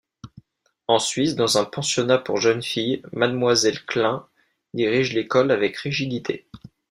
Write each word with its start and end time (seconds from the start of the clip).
En 0.87 0.97
Suisse, 0.97 1.35
dans 1.35 1.59
un 1.59 1.63
pensionnat 1.63 2.17
pour 2.17 2.37
jeunes 2.37 2.63
filles, 2.63 3.03
mademoiselle 3.13 3.85
Klein 3.85 4.27
dirige 4.73 5.13
l'école 5.13 5.51
avec 5.51 5.77
rigidité. 5.77 6.47